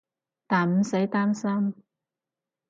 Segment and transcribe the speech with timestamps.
[0.47, 1.75] 但唔使擔心